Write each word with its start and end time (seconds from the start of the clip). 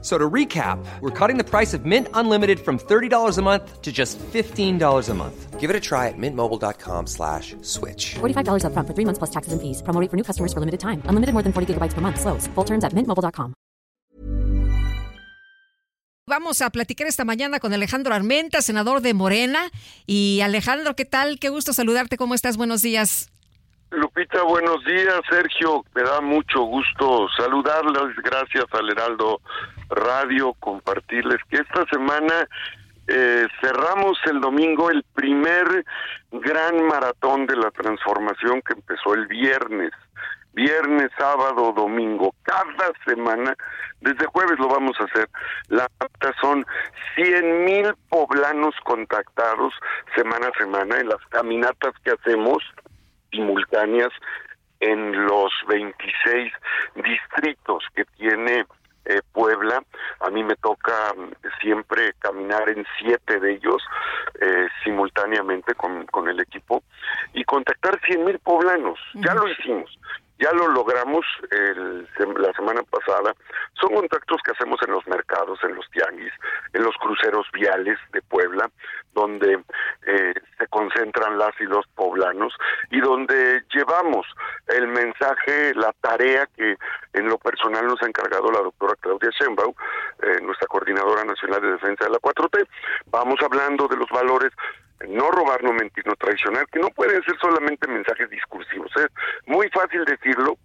So 0.00 0.16
to 0.16 0.30
recap, 0.30 0.78
we're 1.00 1.10
cutting 1.10 1.38
the 1.38 1.44
price 1.44 1.74
of 1.74 1.84
Mint 1.84 2.06
Unlimited 2.14 2.60
from 2.60 2.78
$30 2.78 3.36
a 3.36 3.42
month 3.42 3.82
to 3.82 3.90
just 3.90 4.16
$15 4.32 5.08
a 5.08 5.14
month. 5.14 5.58
Give 5.58 5.70
it 5.70 5.74
a 5.74 5.80
try 5.80 6.06
at 6.06 6.16
mintmobile.com 6.16 7.08
slash 7.08 7.56
switch. 7.62 8.14
$45 8.20 8.64
up 8.64 8.72
front 8.74 8.86
for 8.86 8.94
three 8.94 9.04
months 9.04 9.18
plus 9.18 9.30
taxes 9.30 9.52
and 9.52 9.60
fees. 9.60 9.82
Promo 9.82 10.00
rate 10.00 10.08
for 10.08 10.16
new 10.16 10.22
customers 10.22 10.52
for 10.52 10.60
limited 10.60 10.78
time. 10.78 11.02
Unlimited 11.06 11.32
more 11.32 11.42
than 11.42 11.52
40 11.52 11.74
gigabytes 11.74 11.94
per 11.94 12.00
month. 12.00 12.20
Slows. 12.20 12.46
Full 12.54 12.64
terms 12.64 12.84
at 12.84 12.92
mintmobile.com. 12.94 13.54
Vamos 16.28 16.60
a 16.60 16.68
platicar 16.68 17.06
esta 17.06 17.24
mañana 17.24 17.58
con 17.58 17.72
Alejandro 17.72 18.14
Armenta, 18.14 18.60
senador 18.60 19.00
de 19.00 19.14
Morena. 19.14 19.70
Y 20.06 20.42
Alejandro, 20.42 20.94
¿qué 20.94 21.06
tal? 21.06 21.38
Qué 21.40 21.48
gusto 21.48 21.72
saludarte. 21.72 22.18
¿Cómo 22.18 22.34
estás? 22.34 22.56
Buenos 22.58 22.82
días. 22.82 23.30
Lupita, 23.90 24.42
buenos 24.42 24.84
días. 24.84 25.20
Sergio, 25.30 25.82
me 25.94 26.02
da 26.02 26.20
mucho 26.20 26.64
gusto 26.64 27.26
saludarles. 27.36 28.14
Gracias 28.22 28.66
al 28.72 28.90
Heraldo 28.90 29.40
Radio, 29.88 30.54
compartirles 30.54 31.38
que 31.50 31.58
esta 31.58 31.84
semana 31.86 32.48
eh, 33.06 33.46
cerramos 33.62 34.18
el 34.26 34.40
domingo 34.40 34.90
el 34.90 35.02
primer 35.14 35.84
gran 36.30 36.86
maratón 36.86 37.46
de 37.46 37.56
la 37.56 37.70
transformación 37.70 38.60
que 38.62 38.74
empezó 38.74 39.14
el 39.14 39.26
viernes. 39.26 39.92
Viernes, 40.52 41.10
sábado, 41.16 41.72
domingo, 41.72 42.34
cada 42.42 42.92
semana, 43.06 43.54
desde 44.00 44.26
jueves 44.26 44.58
lo 44.58 44.68
vamos 44.68 44.96
a 45.00 45.04
hacer. 45.04 45.28
La 45.68 45.88
son 46.40 46.66
100 47.14 47.64
mil 47.64 47.94
poblanos 48.08 48.74
contactados 48.84 49.72
semana 50.14 50.48
a 50.48 50.58
semana 50.58 50.98
en 50.98 51.08
las 51.08 51.24
caminatas 51.30 51.94
que 52.04 52.10
hacemos 52.10 52.58
simultáneas 53.30 54.10
en 54.80 55.26
los 55.26 55.52
26 55.68 56.52
distritos 56.96 57.84
que 57.94 58.04
tiene 58.16 58.64
eh, 59.08 59.20
Puebla. 59.32 59.82
A 60.20 60.30
mí 60.30 60.44
me 60.44 60.56
toca 60.56 61.14
mm, 61.16 61.32
siempre 61.60 62.12
caminar 62.18 62.68
en 62.68 62.84
siete 62.98 63.40
de 63.40 63.54
ellos 63.54 63.82
eh, 64.40 64.68
simultáneamente 64.84 65.74
con, 65.74 66.06
con 66.06 66.28
el 66.28 66.40
equipo 66.40 66.82
y 67.32 67.44
contactar 67.44 67.98
100 68.06 68.24
mil 68.24 68.38
poblanos. 68.38 68.98
Ya 69.14 69.34
lo 69.34 69.48
hicimos 69.48 69.98
ya 70.38 70.52
lo 70.52 70.68
logramos 70.68 71.24
el, 71.50 72.08
la 72.36 72.52
semana 72.52 72.82
pasada. 72.82 73.34
Son 73.80 73.94
contactos 73.94 74.40
que 74.44 74.52
hacemos 74.52 74.80
en 74.86 74.92
los 74.92 75.06
mercados, 75.06 75.58
en 75.64 75.74
los 75.74 75.88
tianguis, 75.90 76.32
en 76.72 76.82
los 76.84 76.94
cruceros 76.96 77.46
viales 77.52 77.98
de 78.12 78.22
Puebla, 78.22 78.70
donde 79.12 79.60
eh, 80.06 80.34
se 80.58 80.66
concentran 80.68 81.38
las 81.38 81.52
y 81.60 81.64
los 81.64 81.86
poblanos 81.88 82.54
y 82.90 83.00
donde 83.00 83.64
llevamos 83.74 84.26
el 84.68 84.86
mensaje, 84.86 85.74
la 85.74 85.92
tarea 86.00 86.48
que 86.56 86.76
en 87.14 87.28
lo 87.28 87.38
personal 87.38 87.86
nos 87.86 88.00
ha 88.02 88.06
encargado 88.06 88.50
la 88.52 88.60
doctora 88.60 88.94
Claudia 89.00 89.30
Sheinbaum, 89.30 89.74
eh, 90.22 90.40
nuestra 90.42 90.68
coordinadora 90.68 91.24
nacional 91.24 91.60
de 91.60 91.72
defensa 91.72 92.04
de 92.04 92.10
la 92.10 92.18
4T. 92.18 92.66
Vamos 93.06 93.36
hablando 93.42 93.88
de 93.88 93.96
los 93.96 94.08
valores 94.10 94.52
no 95.06 95.30
robar, 95.30 95.62
no 95.62 95.72
mentir, 95.72 96.06
no 96.06 96.16
traicionar, 96.16 96.66
que 96.68 96.80
no 96.80 96.88
pueden 96.88 97.22
ser 97.22 97.36
solamente 97.38 97.86
mensajes 97.86 98.28
discursivos. 98.30 98.90
Es 98.96 99.08
muy 99.46 99.68
fácil 99.70 100.04
decirlo, 100.04 100.58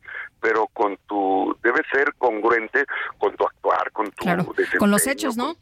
pero 0.44 0.68
con 0.74 0.98
tu 1.08 1.58
debe 1.64 1.80
ser 1.90 2.14
congruente 2.18 2.84
con 3.18 3.34
tu 3.38 3.46
actuar, 3.46 3.90
con 3.94 4.12
tu 4.12 4.26
con 4.78 4.92
los 4.92 5.08
hechos, 5.08 5.38
¿no? 5.38 5.56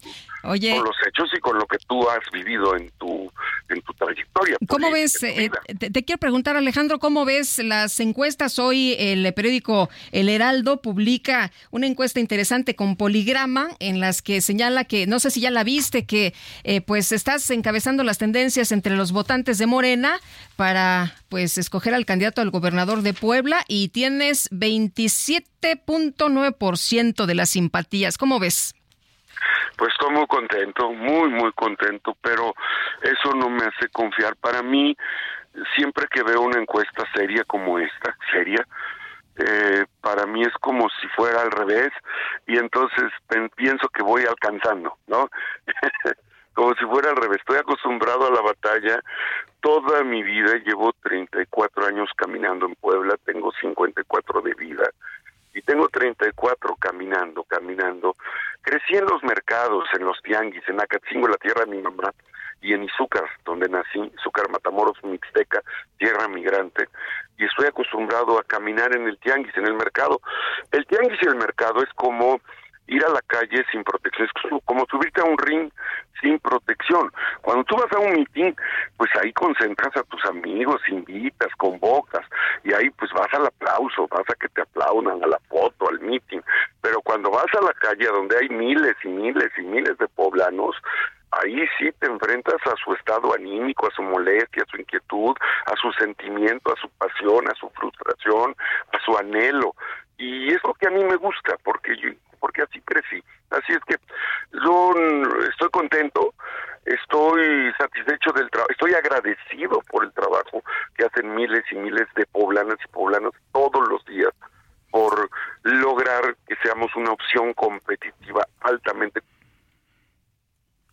Oye, 0.43 0.75
con 0.75 0.85
los 0.85 0.95
hechos 1.07 1.29
y 1.37 1.39
con 1.39 1.59
lo 1.59 1.67
que 1.67 1.77
tú 1.87 2.09
has 2.09 2.19
vivido 2.33 2.75
en 2.75 2.89
tu 2.97 3.31
en 3.69 3.79
tu 3.83 3.93
trayectoria. 3.93 4.57
¿Cómo 4.67 4.89
ves? 4.89 5.21
Eh, 5.21 5.52
te, 5.77 6.03
quiero 6.03 6.17
preguntar, 6.17 6.58
Alejandro, 6.58 6.97
¿cómo 6.97 7.25
ves 7.25 7.59
las 7.59 7.99
encuestas? 7.99 8.58
Hoy 8.58 8.95
el 8.97 9.31
periódico 9.36 9.89
El 10.11 10.30
Heraldo 10.30 10.81
publica 10.81 11.52
una 11.70 11.86
encuesta 11.86 12.20
interesante 12.20 12.75
con 12.75 12.95
Poligrama 12.95 13.70
en 13.80 13.99
las 13.99 14.23
que 14.23 14.41
señala 14.41 14.86
que 14.86 15.05
no 15.05 15.20
sé 15.20 15.30
si 15.30 15.41
ya 15.41 15.52
la 15.52 15.64
viste 15.64 16.08
que 16.08 16.33
eh, 16.64 16.81
pues 16.81 17.11
estás 17.11 17.47
encabezando 17.52 18.03
las 18.03 18.17
tendencias 18.17 18.71
entre 18.71 18.95
los 18.95 19.11
votantes 19.11 19.59
de 19.59 19.67
Morena 19.67 20.20
para 20.55 21.14
pues 21.31 21.58
escoger 21.58 21.95
al 21.95 22.05
candidato 22.05 22.42
al 22.42 22.52
gobernador 22.52 23.03
de 23.03 23.14
Puebla 23.14 23.61
y 23.69 23.87
tienes 23.87 24.49
27.9% 24.52 27.25
de 27.25 27.36
las 27.36 27.52
simpatías. 27.52 28.17
¿Cómo 28.17 28.37
ves? 28.37 28.75
Pues 29.77 29.93
estoy 29.93 30.14
muy 30.14 30.27
contento, 30.27 30.91
muy, 30.91 31.30
muy 31.30 31.53
contento, 31.53 32.17
pero 32.21 32.53
eso 33.02 33.33
no 33.33 33.49
me 33.49 33.64
hace 33.64 33.87
confiar. 33.93 34.36
Para 34.36 34.61
mí, 34.61 34.93
siempre 35.75 36.05
que 36.11 36.21
veo 36.21 36.41
una 36.41 36.59
encuesta 36.59 37.05
seria 37.15 37.45
como 37.45 37.80
esta, 37.80 38.14
seria, 38.33 38.67
eh, 39.37 39.86
para 40.02 40.25
mí 40.25 40.41
es 40.41 40.52
como 40.59 40.89
si 41.02 41.08
fuera 41.15 41.43
al 41.43 41.52
revés 41.52 41.91
y 42.45 42.58
entonces 42.58 43.05
pienso 43.55 43.87
que 43.87 44.03
voy 44.03 44.25
alcanzando, 44.25 44.97
¿no? 45.08 45.30
como 46.54 46.73
si 46.76 46.86
fuera 46.86 47.12
al 47.12 47.17
revés. 47.17 47.39
Estoy 47.39 47.58
acostumbrado 47.58 48.28
a 48.28 48.32
la 48.32 48.42
batalla 48.42 49.02
toda 49.62 50.04
mi 50.04 50.23
vida, 50.23 50.56
llevo 50.66 50.92
34 51.04 51.86
años 51.86 52.10
caminando 52.16 52.66
en 52.66 52.76
Puebla, 52.76 53.16
tengo 53.26 53.52
54 53.62 54.42
de 54.42 54.54
vida 54.56 54.89
y 55.54 55.62
tengo 55.62 55.88
34 55.89 56.76
caminando, 56.76 57.44
caminando. 57.44 58.16
Crecí 58.62 58.95
en 58.95 59.06
los 59.06 59.23
mercados, 59.23 59.86
en 59.94 60.06
los 60.06 60.22
tianguis, 60.22 60.67
en 60.67 60.82
Acatzingo, 60.82 61.28
la 61.28 61.38
tierra 61.38 61.66
de 61.66 61.72
mi 61.72 61.82
mamá, 61.82 62.12
y 62.62 62.73
en 62.73 62.83
Izúcar, 62.83 63.26
donde 63.44 63.68
nací, 63.68 64.00
Izúcar 64.18 64.50
Matamoros, 64.50 65.04
Mixteca, 65.04 65.62
tierra 65.98 66.28
migrante, 66.28 66.88
y 67.38 67.45
estoy 67.45 67.68
acostumbrado 67.68 68.39
a 68.39 68.44
caminar 68.44 68.95
en 68.95 69.08
el 69.08 69.18
tianguis, 69.18 69.56
en 69.58 69.66
el 69.66 69.73
mercado. 69.73 70.22
El 70.72 70.86
tianguis 70.86 71.20
y 71.22 71.28
el 71.28 71.36
mercado 71.36 71.82
es 71.82 71.89
como 71.95 72.39
ir 72.91 73.03
a 73.05 73.09
la 73.09 73.21
calle 73.21 73.63
sin 73.71 73.83
protección, 73.83 74.27
es 74.27 74.63
como 74.65 74.85
subirte 74.91 75.21
a 75.21 75.23
un 75.23 75.37
ring 75.37 75.71
sin 76.19 76.37
protección. 76.39 77.11
Cuando 77.41 77.63
tú 77.63 77.77
vas 77.77 77.91
a 77.93 77.99
un 77.99 78.13
mitin, 78.13 78.55
pues 78.97 79.09
ahí 79.21 79.31
concentras 79.31 79.95
a 79.95 80.03
tus 80.03 80.23
amigos, 80.25 80.81
invitas, 80.89 81.49
convocas, 81.57 82.25
y 82.63 82.73
ahí 82.73 82.89
pues 82.91 83.09
vas 83.13 83.33
al 83.33 83.47
aplauso, 83.47 84.07
vas 84.09 84.29
a 84.29 84.35
que 84.35 84.49
te 84.49 84.61
aplaudan, 84.61 85.23
a 85.23 85.27
la 85.27 85.39
foto, 85.49 85.89
al 85.89 86.02
mitin. 86.02 86.43
Pero 86.81 87.02
cuando 87.02 87.31
vas 87.31 87.47
a 87.57 87.63
la 87.63 87.73
calle 87.73 88.05
donde 88.07 88.37
hay 88.37 88.49
miles 88.49 88.95
y 89.03 89.08
miles 89.08 89.52
y 89.58 89.61
miles 89.61 89.97
de 89.97 90.08
poblanos, 90.09 90.75
ahí 91.31 91.65
sí 91.79 91.89
te 91.99 92.08
enfrentas 92.08 92.59
a 92.65 92.75
su 92.83 92.93
estado 92.93 93.33
anímico, 93.33 93.87
a 93.87 93.95
su 93.95 94.03
molestia, 94.03 94.63
a 94.63 94.69
su 94.69 94.77
inquietud, 94.77 95.33
a 95.65 95.75
su 95.77 95.93
sentimiento, 95.93 96.73
a 96.73 96.81
su 96.81 96.89
pasión, 96.89 97.47
a 97.49 97.55
su 97.55 97.69
frustración, 97.69 98.53
a 98.91 98.99
su 99.05 99.17
anhelo. 99.17 99.73
Y 100.17 100.53
es 100.53 100.61
lo 100.65 100.73
que 100.73 100.87
a 100.87 100.91
mí 100.91 101.03
me 101.05 101.15
gusta, 101.15 101.55
porque 101.63 101.95
yo, 101.97 102.09
porque 102.41 102.63
así 102.63 102.81
crecí. 102.81 103.23
Así 103.52 103.71
es 103.71 103.79
que 103.85 103.95
yo 104.65 104.93
estoy 105.47 105.69
contento, 105.69 106.33
estoy 106.83 107.71
satisfecho 107.77 108.33
del 108.33 108.49
trabajo, 108.49 108.71
estoy 108.71 108.93
agradecido 108.93 109.81
por 109.89 110.03
el 110.03 110.11
trabajo 110.11 110.61
que 110.97 111.05
hacen 111.05 111.33
miles 111.33 111.63
y 111.71 111.75
miles 111.75 112.07
de 112.15 112.25
poblanas 112.25 112.77
y 112.83 112.87
poblanos 112.89 113.33
todos 113.53 113.87
los 113.87 114.03
días 114.05 114.33
por 114.89 115.29
lograr 115.63 116.35
que 116.47 116.55
seamos 116.61 116.93
una 116.97 117.11
opción 117.11 117.53
competitiva 117.53 118.45
altamente 118.59 119.21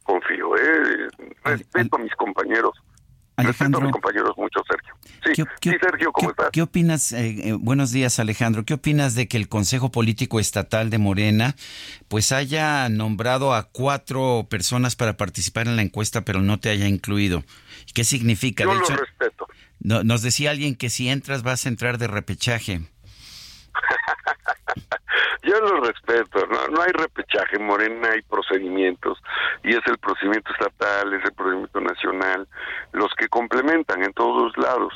confío, 0.04 0.56
¿eh? 0.56 1.09
respeto 1.44 1.97
a 1.97 1.98
mis 1.98 2.15
compañeros 2.15 2.72
Alejandro. 3.38 3.81
mis 3.82 3.93
compañeros 3.93 4.37
mucho, 4.37 4.60
Sergio. 4.69 4.94
Sí, 5.25 5.44
¿Qué, 5.60 5.78
Sergio, 5.81 6.12
¿cómo 6.12 6.31
estás? 6.31 6.50
¿Qué 6.53 6.62
opinas? 6.62 7.12
Eh, 7.12 7.49
eh, 7.49 7.53
buenos 7.53 7.93
días, 7.93 8.19
Alejandro. 8.19 8.65
¿Qué 8.65 8.75
opinas 8.75 9.15
de 9.15 9.28
que 9.28 9.37
el 9.37 9.49
Consejo 9.49 9.91
Político 9.91 10.41
Estatal 10.41 10.91
de 10.91 10.99
Morena 10.99 11.54
pues 12.09 12.33
haya 12.33 12.89
nombrado 12.89 13.54
a 13.54 13.65
cuatro 13.65 14.47
personas 14.51 14.97
para 14.97 15.16
participar 15.16 15.68
en 15.68 15.77
la 15.77 15.83
encuesta, 15.83 16.24
pero 16.24 16.41
no 16.41 16.59
te 16.59 16.71
haya 16.71 16.89
incluido? 16.89 17.45
¿Qué 17.95 18.04
significa? 18.04 18.65
Yo 18.65 18.74
lo 18.74 18.80
respeto. 18.80 19.47
nos 19.80 20.22
decía 20.22 20.51
alguien 20.51 20.74
que 20.74 20.91
si 20.91 21.09
entras 21.09 21.42
vas 21.42 21.65
a 21.65 21.68
entrar 21.68 21.98
de 21.98 22.09
repechaje. 22.09 22.83
Yo 25.59 25.65
lo 25.75 25.81
respeto, 25.81 26.47
no, 26.47 26.69
no 26.69 26.83
hay 26.83 26.93
repechaje, 26.93 27.57
en 27.57 27.66
Morena 27.66 28.10
hay 28.13 28.22
procedimientos 28.22 29.21
y 29.65 29.71
es 29.71 29.81
el 29.87 29.99
procedimiento 29.99 30.53
estatal, 30.53 31.13
es 31.15 31.25
el 31.25 31.33
procedimiento 31.33 31.81
nacional, 31.81 32.47
los 32.93 33.13
que 33.15 33.28
complementan 33.28 34.05
en 34.05 34.13
todos 34.13 34.57
lados. 34.57 34.95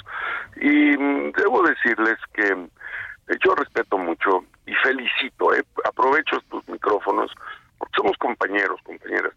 Y 0.61 0.97
mm, 0.97 1.33
debo 1.33 1.63
decirles 1.63 2.17
que 2.33 2.47
eh, 2.47 3.39
yo 3.45 3.57
respeto 3.57 3.99
mucho 3.99 4.45
y 4.65 4.75
felicito, 4.75 5.53
eh, 5.53 5.65
aprovecho 5.85 6.37
estos 6.37 6.69
micrófonos 6.69 7.33
porque 7.79 7.95
somos 7.97 8.17
compañeros, 8.19 8.81
compañeras. 8.85 9.33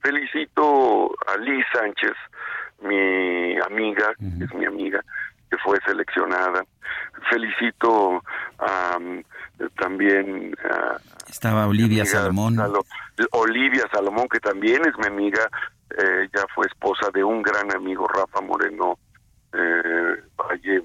Felicito 0.00 1.14
a 1.26 1.36
Liz 1.36 1.66
Sánchez, 1.74 2.14
mi 2.80 3.58
amiga, 3.58 4.12
es 4.18 4.54
mi 4.54 4.64
amiga, 4.64 5.04
que 5.50 5.58
fue 5.58 5.78
seleccionada. 5.84 6.64
Felicito 7.28 8.22
también 10.00 10.54
a, 10.64 10.96
Estaba 11.28 11.66
Olivia 11.66 12.04
Salomón. 12.06 12.56
Olivia 13.32 13.86
Salomón, 13.92 14.28
que 14.28 14.40
también 14.40 14.82
es 14.86 14.96
mi 14.98 15.06
amiga, 15.06 15.48
eh, 15.90 16.28
ya 16.34 16.44
fue 16.54 16.66
esposa 16.66 17.10
de 17.12 17.22
un 17.22 17.42
gran 17.42 17.74
amigo, 17.74 18.08
Rafa 18.08 18.40
Moreno 18.40 18.98
eh, 19.52 20.22
Valle. 20.36 20.76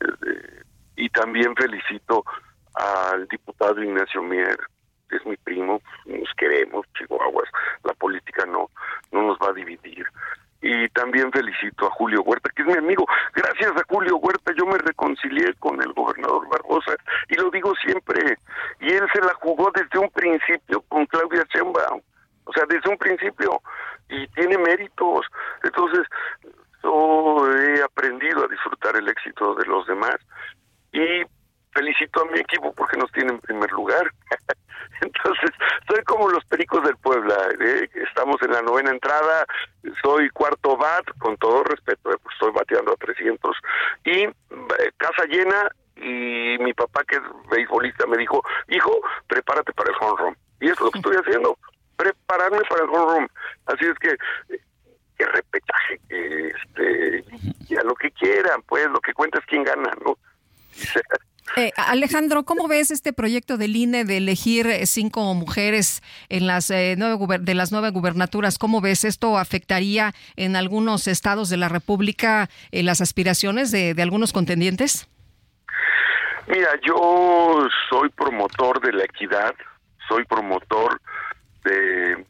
Eh, 0.00 0.62
y 0.96 1.08
también 1.08 1.54
felicito 1.56 2.24
al 2.74 3.26
diputado 3.28 3.82
Ignacio 3.82 4.22
Mier, 4.22 4.58
que 5.08 5.16
es 5.16 5.26
mi 5.26 5.36
primo, 5.36 5.80
nos 6.06 6.28
queremos, 6.36 6.86
Chihuahuas, 6.98 7.48
la 7.84 7.94
política 7.94 8.44
no, 8.46 8.68
no 9.12 9.22
nos 9.22 9.38
va 9.38 9.50
a 9.50 9.54
dividir 9.54 10.06
y 10.62 10.88
también 10.90 11.32
felicito 11.32 11.86
a 11.86 11.90
Julio 11.90 12.22
Huerta, 12.22 12.50
que 12.54 12.62
es 12.62 12.68
mi 12.68 12.74
amigo. 12.74 13.06
Gracias 13.34 13.72
a 13.76 13.82
Julio 13.88 14.16
Huerta 14.18 14.52
yo 14.56 14.66
me 14.66 14.78
reconcilié 14.78 15.54
Barbosa 16.50 16.96
y 17.28 17.34
lo 17.36 17.50
digo 17.50 17.72
siempre. 17.76 18.36
Y 18.80 18.92
él 18.92 19.06
se 19.12 19.20
la 19.20 19.32
jugó 19.34 19.70
desde 19.74 19.98
un 19.98 20.10
principio 20.10 20.82
con 20.88 21.06
Claudia 21.06 21.44
Sheinbaum. 21.52 22.02
O 22.44 22.52
sea, 22.52 22.64
desde 22.68 22.90
un 22.90 22.98
principio. 22.98 23.62
Y 24.08 24.26
tiene 24.28 24.58
méritos. 24.58 25.26
Entonces, 25.62 26.06
yo 26.82 27.46
he 27.56 27.82
aprendido 27.82 28.44
a 28.44 28.48
disfrutar 28.48 28.96
el 28.96 29.08
éxito 29.08 29.54
de 29.54 29.66
los 29.66 29.86
demás 29.86 30.16
y 30.92 31.22
felicito 31.72 32.22
a 32.22 32.32
mi 32.32 32.40
equipo 32.40 32.72
porque 32.74 32.96
nos 32.96 33.10
tiene 33.12 33.32
en 33.32 33.40
primer 33.40 33.70
lugar. 33.70 34.10
Entonces, 35.00 35.50
soy 35.88 36.02
como 36.04 36.28
los 36.28 36.44
pericos 36.44 36.82
del 36.84 36.96
Puebla. 36.96 37.36
¿eh? 37.60 37.88
Estamos 37.94 38.36
en 38.42 38.52
la 38.52 38.62
novena 38.62 38.90
entrada, 38.90 39.46
soy 40.02 40.28
cuarto 40.30 40.76
bat, 40.76 41.04
con 41.18 41.36
todo 41.38 41.64
respeto, 41.64 42.10
¿eh? 42.12 42.16
pues 42.22 42.34
estoy 42.34 42.52
bateando 42.52 42.92
a 42.92 42.96
300. 42.96 43.56
Y 44.04 44.22
eh, 44.22 44.32
casa 44.98 45.24
llena, 45.26 45.70
y 45.96 46.56
mi 46.60 46.72
papá, 46.74 47.04
que 47.04 47.16
es 47.16 47.22
beisbolista, 47.50 48.06
me 48.06 48.16
dijo: 48.16 48.42
Hijo, 48.68 49.00
prepárate 49.30 49.72
para 49.72 49.90
el 49.90 49.96
home 50.00 50.22
run. 50.22 50.36
Y 50.60 50.68
es 50.68 50.78
lo 50.80 50.90
que 50.90 50.98
estoy 50.98 51.16
haciendo, 51.16 51.56
prepararme 51.96 52.60
para 52.68 52.84
el 52.84 52.90
home 52.90 53.20
run. 53.20 53.30
Así 53.66 53.86
es 53.86 53.98
que 53.98 54.14
que 55.20 55.26
repechaje, 55.26 56.00
este, 56.08 57.24
y 57.68 57.76
a 57.76 57.82
lo 57.82 57.94
que 57.94 58.10
quieran, 58.12 58.62
pues 58.66 58.86
lo 58.90 59.00
que 59.00 59.12
cuenta 59.12 59.38
es 59.38 59.44
quién 59.46 59.64
gana, 59.64 59.90
¿no? 60.04 60.16
Eh, 61.56 61.72
Alejandro, 61.76 62.44
¿cómo 62.44 62.68
ves 62.68 62.92
este 62.92 63.12
proyecto 63.12 63.56
del 63.56 63.74
INE 63.74 64.04
de 64.04 64.18
elegir 64.18 64.68
eh, 64.68 64.86
cinco 64.86 65.34
mujeres 65.34 66.00
en 66.28 66.46
las 66.46 66.70
eh, 66.70 66.94
nueve 66.96 67.38
de 67.40 67.54
las 67.54 67.72
nueve 67.72 67.90
gubernaturas? 67.90 68.56
¿Cómo 68.56 68.80
ves 68.80 69.04
esto 69.04 69.36
afectaría 69.36 70.14
en 70.36 70.54
algunos 70.54 71.08
estados 71.08 71.48
de 71.48 71.56
la 71.56 71.68
República 71.68 72.48
las 72.70 73.00
aspiraciones 73.00 73.72
de, 73.72 73.96
algunos 74.00 74.32
contendientes? 74.32 75.08
Mira, 76.50 76.68
yo 76.82 77.68
soy 77.88 78.08
promotor 78.10 78.80
de 78.80 78.92
la 78.92 79.04
equidad, 79.04 79.54
soy 80.08 80.24
promotor 80.24 81.00
de 81.64 82.26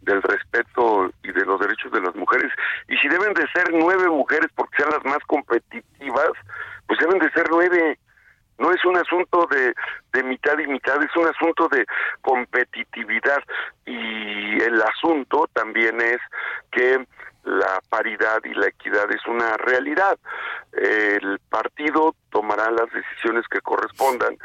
del 0.00 0.22
respeto 0.22 1.10
y 1.22 1.32
de 1.32 1.44
los 1.44 1.60
derechos 1.60 1.92
de 1.92 2.00
las 2.00 2.14
mujeres. 2.14 2.50
Y 2.88 2.96
si 2.96 3.08
deben 3.08 3.34
de 3.34 3.46
ser 3.48 3.70
nueve 3.74 4.08
mujeres 4.08 4.48
porque 4.54 4.76
sean 4.78 4.90
las 4.90 5.04
más 5.04 5.18
competitivas, 5.26 6.30
pues 6.86 6.98
deben 6.98 7.18
de 7.18 7.30
ser 7.32 7.44
nueve 7.50 7.98
no 8.56 8.72
es 8.72 8.84
un 8.84 8.96
asunto 8.96 9.46
de, 9.50 9.72
de 10.12 10.22
mitad 10.24 10.58
y 10.58 10.66
mitad, 10.66 11.00
es 11.02 11.14
un 11.14 11.26
asunto 11.26 11.68
de 11.68 11.86
competitividad 12.22 13.42
y 13.86 14.60
el 14.62 14.82
asunto 14.82 15.48
también 15.52 16.00
es 16.00 16.18
que 16.72 17.06
la 17.44 17.80
paridad 17.88 18.40
y 18.44 18.54
la 18.54 18.68
equidad 18.68 19.10
es 19.10 19.24
una 19.26 19.56
realidad. 19.56 20.18
El 20.72 21.38
partido 21.48 22.14
tomará 22.30 22.70
las 22.70 22.90
decisiones 22.92 23.46
que 23.48 23.60
correspondan 23.60 24.36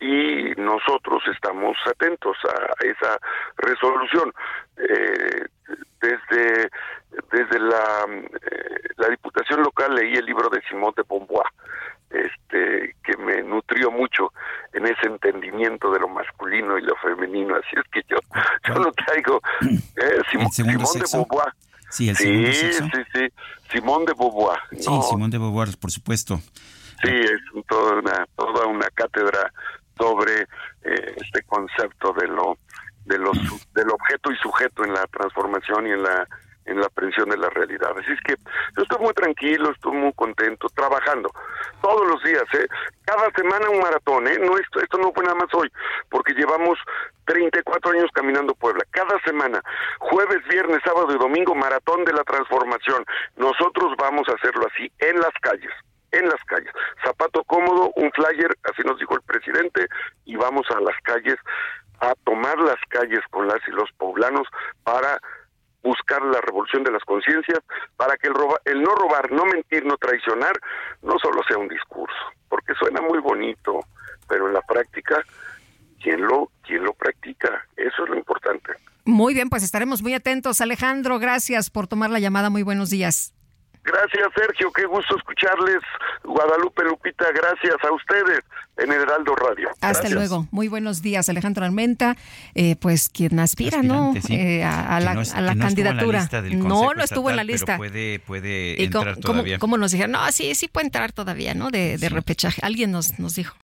y 0.00 0.52
nosotros 0.56 1.22
estamos 1.32 1.76
atentos 1.86 2.36
a 2.44 2.84
esa 2.84 3.18
resolución. 3.56 4.32
Eh, 4.76 5.46
desde 6.00 6.70
desde 7.30 7.58
la, 7.58 8.04
eh, 8.06 8.88
la 8.96 9.08
Diputación 9.08 9.62
Local 9.62 9.94
leí 9.94 10.14
el 10.14 10.26
libro 10.26 10.48
de 10.50 10.60
Simón 10.68 10.92
de 10.96 11.02
Beauvoir 11.08 11.46
este 12.10 12.94
que 13.02 13.16
me 13.16 13.42
nutrió 13.42 13.90
mucho 13.90 14.32
en 14.72 14.86
ese 14.86 15.06
entendimiento 15.06 15.90
de 15.90 15.98
lo 15.98 16.08
masculino 16.08 16.78
y 16.78 16.82
lo 16.82 16.94
femenino 16.96 17.56
así 17.56 17.74
es 17.76 17.82
que 17.90 18.02
yo 18.08 18.16
yo 18.68 18.74
lo 18.74 18.92
traigo 18.92 19.40
eh, 19.60 20.22
Simón 20.30 20.50
de 20.56 20.62
Beauvoir 20.62 21.35
sí 21.96 22.08
el 22.08 22.16
sí, 22.16 22.52
sí 22.52 22.88
sí. 23.14 23.28
Simón 23.72 24.04
de 24.04 24.12
Beauvoir. 24.12 24.58
Sí 24.72 24.90
Simón 25.10 25.30
de 25.30 25.38
Beauvoir 25.38 25.76
por 25.78 25.90
supuesto. 25.90 26.40
Sí 27.02 27.10
es 27.10 27.66
toda 27.68 27.94
una 27.94 28.26
toda 28.36 28.66
una 28.66 28.88
cátedra 28.90 29.52
sobre 29.98 30.42
eh, 30.42 31.16
este 31.16 31.42
concepto 31.42 32.12
de 32.12 32.28
lo 32.28 32.58
de 33.06 33.18
los 33.18 33.38
del 33.74 33.90
objeto 33.90 34.32
y 34.32 34.36
sujeto 34.36 34.84
en 34.84 34.92
la 34.92 35.06
transformación 35.06 35.86
y 35.86 35.90
en 35.90 36.02
la 36.02 36.28
en 36.66 36.80
la 36.80 36.86
aprehensión 36.86 37.28
de 37.30 37.36
la 37.36 37.48
realidad. 37.50 37.92
Así 37.98 38.12
es 38.12 38.20
que 38.22 38.34
yo 38.76 38.82
estoy 38.82 38.98
muy 38.98 39.14
tranquilo, 39.14 39.70
estoy 39.70 39.92
muy 39.92 40.12
contento, 40.12 40.68
trabajando 40.74 41.30
todos 41.80 42.06
los 42.06 42.22
días, 42.22 42.44
¿eh? 42.54 42.66
cada 43.04 43.30
semana 43.30 43.70
un 43.70 43.80
maratón, 43.80 44.26
¿eh? 44.26 44.38
no 44.40 44.58
esto, 44.58 44.80
esto 44.80 44.98
no 44.98 45.12
fue 45.12 45.24
nada 45.24 45.36
más 45.36 45.52
hoy, 45.54 45.70
porque 46.10 46.34
llevamos 46.34 46.78
34 47.26 47.92
años 47.92 48.10
caminando 48.12 48.54
Puebla, 48.54 48.82
cada 48.90 49.20
semana, 49.20 49.60
jueves, 49.98 50.38
viernes, 50.48 50.80
sábado 50.84 51.08
y 51.14 51.18
domingo, 51.18 51.54
maratón 51.54 52.04
de 52.04 52.12
la 52.12 52.24
transformación. 52.24 53.04
Nosotros 53.36 53.94
vamos 53.98 54.28
a 54.28 54.34
hacerlo 54.34 54.66
así, 54.72 54.90
en 54.98 55.16
las 55.18 55.32
calles, 55.40 55.72
en 56.12 56.28
las 56.28 56.42
calles. 56.46 56.72
Zapato 57.04 57.44
cómodo, 57.44 57.92
un 57.96 58.10
flyer, 58.12 58.50
así 58.64 58.82
nos 58.84 58.98
dijo 58.98 59.14
el 59.14 59.22
presidente, 59.22 59.86
y 60.24 60.36
vamos 60.36 60.66
a 60.70 60.80
las 60.80 60.96
calles 61.02 61.36
a 62.00 62.14
tomar 62.24 62.58
las 62.58 62.76
calles 62.88 63.20
con 63.30 63.46
las 63.46 63.60
y 63.66 63.70
los 63.70 63.90
poblanos 63.92 64.46
para 64.84 65.18
buscar 66.06 66.22
la 66.24 66.40
revolución 66.40 66.84
de 66.84 66.92
las 66.92 67.02
conciencias 67.04 67.58
para 67.96 68.16
que 68.16 68.28
el, 68.28 68.34
el 68.64 68.82
no 68.82 68.94
robar, 68.94 69.30
no 69.32 69.44
mentir, 69.44 69.84
no 69.84 69.96
traicionar, 69.96 70.52
no 71.02 71.18
solo 71.18 71.42
sea 71.48 71.58
un 71.58 71.68
discurso, 71.68 72.14
porque 72.48 72.74
suena 72.74 73.00
muy 73.00 73.18
bonito, 73.18 73.80
pero 74.28 74.46
en 74.46 74.54
la 74.54 74.60
práctica, 74.62 75.22
¿quién 76.00 76.22
lo, 76.22 76.50
quién 76.62 76.84
lo 76.84 76.92
practica? 76.92 77.66
Eso 77.76 78.04
es 78.04 78.10
lo 78.10 78.16
importante. 78.16 78.72
Muy 79.04 79.34
bien, 79.34 79.50
pues 79.50 79.62
estaremos 79.62 80.02
muy 80.02 80.14
atentos. 80.14 80.60
Alejandro, 80.60 81.18
gracias 81.18 81.70
por 81.70 81.86
tomar 81.86 82.10
la 82.10 82.18
llamada. 82.18 82.50
Muy 82.50 82.62
buenos 82.62 82.90
días. 82.90 83.32
Gracias, 83.82 84.28
Sergio. 84.34 84.72
Qué 84.72 84.84
gusto 84.84 85.16
escucharles. 85.16 85.80
Guadalupe 86.24 86.82
Lupita, 87.18 87.32
gracias 87.32 87.76
a 87.82 87.92
ustedes 87.92 88.40
en 88.76 88.92
el 88.92 89.00
Heraldo 89.02 89.34
Radio. 89.34 89.68
Hasta 89.80 90.08
luego. 90.08 90.46
Muy 90.50 90.68
buenos 90.68 91.02
días, 91.02 91.28
Alejandro 91.28 91.64
Almenta, 91.64 92.16
eh, 92.54 92.76
pues 92.76 93.08
quien 93.08 93.38
aspira, 93.38 93.82
¿no? 93.82 94.14
Eh, 94.28 94.64
a, 94.64 95.00
la, 95.00 95.14
candidatura. 95.56 96.28
No, 96.52 96.94
no 96.94 97.02
estuvo 97.02 97.30
en 97.30 97.36
la 97.36 97.44
lista. 97.44 97.76
puede, 97.76 98.18
puede 98.20 98.82
entrar 98.82 99.16
todavía. 99.16 99.58
¿cómo, 99.58 99.78
nos 99.78 99.92
dijeron? 99.92 100.12
No, 100.12 100.32
sí, 100.32 100.54
sí 100.54 100.68
puede 100.68 100.86
entrar 100.86 101.12
todavía, 101.12 101.54
¿no? 101.54 101.70
De, 101.70 101.96
repechaje. 102.08 102.60
Alguien 102.62 102.92
nos, 102.92 103.18
nos 103.18 103.34
dijo. 103.34 103.56